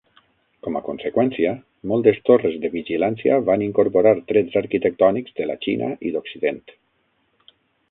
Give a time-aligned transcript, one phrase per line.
[0.67, 1.51] Com a conseqüència,
[1.91, 6.61] moltes torres de vigilància van incorporar trets arquitectònics de la Xina i d'Occident.